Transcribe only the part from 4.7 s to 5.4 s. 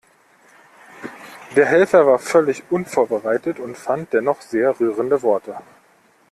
rührende